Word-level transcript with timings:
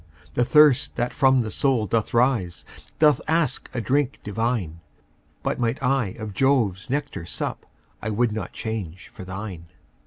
The 0.33 0.43
thirst 0.43 0.95
that 0.95 1.13
from 1.13 1.41
the 1.41 1.51
soul 1.51 1.85
doth 1.85 2.11
rise, 2.11 2.65
Doth 2.97 3.21
ask 3.27 3.69
a 3.71 3.79
drink 3.79 4.17
divine: 4.23 4.79
But 5.43 5.59
might 5.59 5.77
I 5.83 6.15
of 6.17 6.33
Jove's 6.33 6.89
nectar 6.89 7.23
sup, 7.27 7.67
I 8.01 8.09
would 8.09 8.31
not 8.31 8.51
change 8.51 9.09
for 9.13 9.23
thine. 9.23 9.67